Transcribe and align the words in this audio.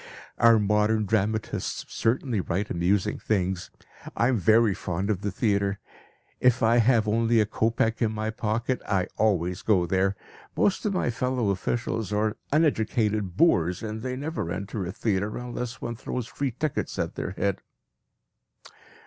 Our 0.39 0.57
modern 0.57 1.05
dramatists 1.05 1.85
certainly 1.93 2.41
write 2.41 2.71
amusing 2.71 3.19
things. 3.19 3.69
I 4.17 4.29
am 4.29 4.37
very 4.39 4.73
fond 4.73 5.11
of 5.11 5.21
the 5.21 5.29
theatre. 5.29 5.77
If 6.39 6.63
I 6.63 6.77
have 6.77 7.07
only 7.07 7.39
a 7.39 7.45
kopeck 7.45 8.01
in 8.01 8.11
my 8.11 8.31
pocket, 8.31 8.81
I 8.87 9.05
always 9.17 9.61
go 9.61 9.85
there. 9.85 10.15
Most 10.57 10.87
of 10.87 10.93
my 10.95 11.11
fellow 11.11 11.51
officials 11.51 12.11
are 12.11 12.35
uneducated 12.51 13.37
boors, 13.37 13.83
and 13.83 14.01
never 14.19 14.49
enter 14.49 14.87
a 14.87 14.91
theatre 14.91 15.37
unless 15.37 15.81
one 15.81 15.95
throws 15.97 16.25
free 16.25 16.49
tickets 16.49 16.97
at 16.97 17.13
their 17.13 17.33
head. 17.37 17.61